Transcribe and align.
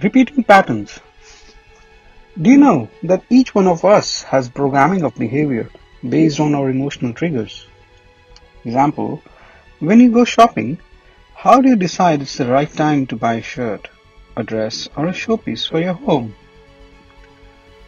Repeating 0.00 0.44
patterns. 0.44 1.00
Do 2.40 2.50
you 2.50 2.56
know 2.56 2.88
that 3.02 3.24
each 3.28 3.52
one 3.52 3.66
of 3.66 3.84
us 3.84 4.22
has 4.22 4.48
programming 4.48 5.02
of 5.02 5.16
behavior 5.16 5.70
based 6.08 6.38
on 6.38 6.54
our 6.54 6.70
emotional 6.70 7.12
triggers? 7.12 7.66
Example, 8.64 9.20
when 9.80 9.98
you 9.98 10.12
go 10.12 10.24
shopping, 10.24 10.78
how 11.34 11.60
do 11.60 11.70
you 11.70 11.74
decide 11.74 12.22
it's 12.22 12.36
the 12.36 12.46
right 12.46 12.72
time 12.72 13.08
to 13.08 13.16
buy 13.16 13.34
a 13.34 13.42
shirt, 13.42 13.88
a 14.36 14.44
dress, 14.44 14.88
or 14.94 15.08
a 15.08 15.12
showpiece 15.12 15.68
for 15.68 15.80
your 15.80 15.94
home? 15.94 16.32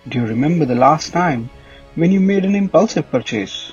Do 0.09 0.19
you 0.19 0.27
remember 0.27 0.65
the 0.65 0.75
last 0.75 1.13
time 1.13 1.49
when 1.95 2.11
you 2.11 2.19
made 2.19 2.45
an 2.45 2.57
impulsive 2.57 3.09
purchase? 3.09 3.71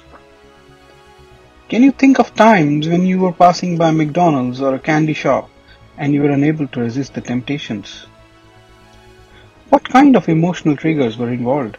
Can 1.69 1.81
you 1.81 1.91
think 1.91 2.19
of 2.19 2.35
times 2.35 2.87
when 2.87 3.03
you 3.03 3.17
were 3.17 3.33
passing 3.33 3.79
by 3.79 3.89
McDonald's 3.89 4.61
or 4.61 4.75
a 4.75 4.79
candy 4.79 5.13
shop 5.13 5.49
and 5.97 6.13
you 6.13 6.21
were 6.21 6.29
unable 6.29 6.67
to 6.67 6.81
resist 6.81 7.15
the 7.15 7.21
temptations? 7.21 8.05
What 9.69 9.89
kind 9.89 10.15
of 10.15 10.29
emotional 10.29 10.77
triggers 10.77 11.17
were 11.17 11.29
involved? 11.29 11.77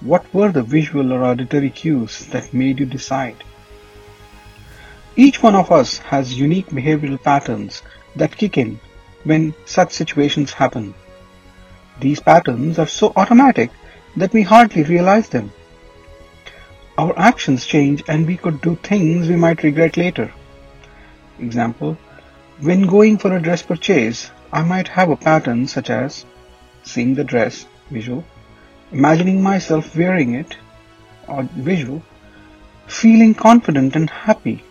What 0.00 0.32
were 0.34 0.50
the 0.50 0.62
visual 0.62 1.12
or 1.12 1.24
auditory 1.24 1.70
cues 1.70 2.26
that 2.26 2.52
made 2.52 2.80
you 2.80 2.86
decide? 2.86 3.44
Each 5.14 5.42
one 5.42 5.54
of 5.54 5.70
us 5.70 5.98
has 5.98 6.38
unique 6.38 6.66
behavioral 6.66 7.22
patterns 7.22 7.82
that 8.16 8.36
kick 8.36 8.58
in 8.58 8.80
when 9.24 9.54
such 9.64 9.92
situations 9.92 10.52
happen. 10.52 10.94
These 12.00 12.20
patterns 12.20 12.78
are 12.78 12.86
so 12.86 13.12
automatic 13.16 13.70
that 14.16 14.32
we 14.32 14.42
hardly 14.42 14.82
realize 14.82 15.28
them. 15.28 15.52
Our 16.98 17.18
actions 17.18 17.66
change 17.66 18.02
and 18.08 18.26
we 18.26 18.36
could 18.36 18.60
do 18.60 18.76
things 18.82 19.28
we 19.28 19.36
might 19.36 19.62
regret 19.62 19.96
later. 19.96 20.32
Example, 21.38 21.96
when 22.60 22.86
going 22.86 23.18
for 23.18 23.36
a 23.36 23.40
dress 23.40 23.62
purchase, 23.62 24.30
I 24.52 24.62
might 24.62 24.88
have 24.88 25.10
a 25.10 25.16
pattern 25.16 25.66
such 25.66 25.88
as 25.90 26.24
seeing 26.86 27.14
the 27.14 27.24
dress, 27.24 27.66
visual, 27.90 28.24
imagining 28.92 29.42
myself 29.42 29.94
wearing 29.96 30.34
it, 30.34 30.56
or 31.28 31.42
visual, 31.54 32.02
feeling 32.86 33.34
confident 33.34 33.96
and 33.96 34.08
happy, 34.08 34.62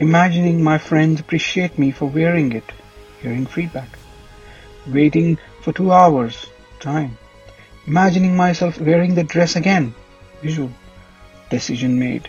imagining 0.00 0.62
my 0.62 0.78
friends 0.78 1.20
appreciate 1.20 1.78
me 1.78 1.90
for 1.90 2.06
wearing 2.06 2.52
it, 2.52 2.64
hearing 3.20 3.46
feedback, 3.46 3.98
waiting 4.86 5.38
for 5.62 5.72
two 5.72 5.92
hours, 5.92 6.46
time, 6.80 7.16
imagining 7.86 8.34
myself 8.34 8.80
wearing 8.80 9.14
the 9.14 9.24
dress 9.24 9.56
again, 9.56 9.94
visual, 10.42 10.70
decision 11.50 11.98
made. 11.98 12.28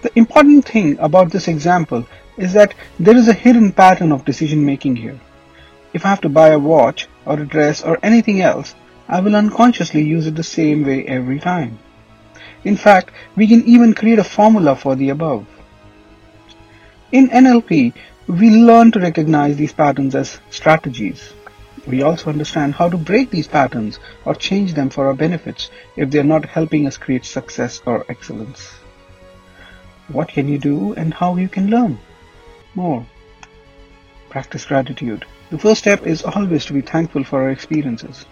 The 0.00 0.18
important 0.18 0.64
thing 0.64 0.98
about 0.98 1.30
this 1.30 1.46
example 1.46 2.06
is 2.36 2.54
that 2.54 2.74
there 2.98 3.16
is 3.16 3.28
a 3.28 3.34
hidden 3.34 3.72
pattern 3.72 4.10
of 4.10 4.24
decision 4.24 4.64
making 4.64 4.96
here. 4.96 5.20
If 5.92 6.06
I 6.06 6.08
have 6.08 6.22
to 6.22 6.28
buy 6.28 6.48
a 6.48 6.58
watch 6.58 7.06
or 7.26 7.38
a 7.38 7.46
dress 7.46 7.82
or 7.82 7.98
anything 8.02 8.40
else, 8.40 8.74
I 9.08 9.20
will 9.20 9.36
unconsciously 9.36 10.02
use 10.02 10.26
it 10.26 10.36
the 10.36 10.42
same 10.42 10.86
way 10.86 11.04
every 11.06 11.38
time. 11.38 11.78
In 12.64 12.76
fact, 12.76 13.10
we 13.36 13.46
can 13.46 13.64
even 13.64 13.92
create 13.92 14.18
a 14.18 14.24
formula 14.24 14.74
for 14.74 14.94
the 14.96 15.10
above. 15.10 15.46
In 17.10 17.28
NLP, 17.28 17.92
we 18.26 18.50
learn 18.50 18.92
to 18.92 19.00
recognize 19.00 19.56
these 19.56 19.72
patterns 19.72 20.14
as 20.14 20.40
strategies. 20.48 21.34
We 21.86 22.02
also 22.02 22.30
understand 22.30 22.74
how 22.74 22.88
to 22.88 22.96
break 22.96 23.30
these 23.30 23.48
patterns 23.48 23.98
or 24.24 24.34
change 24.34 24.74
them 24.74 24.88
for 24.88 25.08
our 25.08 25.14
benefits 25.14 25.70
if 25.96 26.10
they 26.10 26.20
are 26.20 26.32
not 26.34 26.46
helping 26.46 26.86
us 26.86 26.96
create 26.96 27.24
success 27.24 27.82
or 27.84 28.06
excellence. 28.08 28.70
What 30.08 30.28
can 30.28 30.48
you 30.48 30.58
do 30.58 30.94
and 30.94 31.12
how 31.12 31.36
you 31.36 31.48
can 31.48 31.68
learn 31.68 31.98
more? 32.74 33.04
Practice 34.30 34.64
gratitude. 34.64 35.26
The 35.52 35.58
first 35.58 35.80
step 35.80 36.06
is 36.06 36.22
always 36.22 36.64
to 36.64 36.72
be 36.72 36.80
thankful 36.80 37.24
for 37.24 37.42
our 37.42 37.50
experiences. 37.50 38.24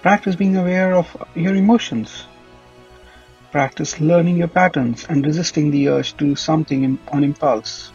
Practice 0.00 0.34
being 0.34 0.56
aware 0.56 0.94
of 0.94 1.16
your 1.36 1.54
emotions. 1.54 2.24
Practice 3.52 4.00
learning 4.00 4.38
your 4.38 4.48
patterns 4.48 5.06
and 5.08 5.24
resisting 5.24 5.70
the 5.70 5.88
urge 5.90 6.14
to 6.14 6.24
do 6.24 6.34
something 6.34 6.98
on 7.12 7.22
impulse. 7.22 7.92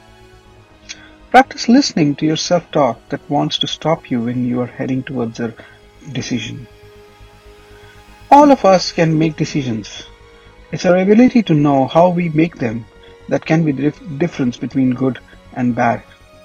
Practice 1.32 1.68
listening 1.68 2.16
to 2.16 2.26
your 2.26 2.38
self-talk 2.38 3.10
that 3.10 3.30
wants 3.30 3.58
to 3.58 3.68
stop 3.68 4.10
you 4.10 4.22
when 4.22 4.46
you 4.46 4.62
are 4.62 4.68
heading 4.68 5.04
towards 5.04 5.42
a 5.42 5.54
decision. 6.14 6.66
All 8.32 8.52
of 8.52 8.64
us 8.64 8.94
can 8.94 9.20
make 9.20 9.36
decisions. 9.36 10.04
It's 10.72 10.86
our 10.86 10.96
ability 10.96 11.44
to 11.44 11.54
know 11.54 11.88
how 11.88 12.08
we 12.08 12.30
make 12.30 12.56
them 12.56 12.86
that 13.28 13.46
can 13.46 13.66
be 13.66 13.74
the 13.74 13.92
difference 14.18 14.56
between 14.56 14.92
good 14.92 15.20
and 15.52 15.76
bad. 15.76 16.04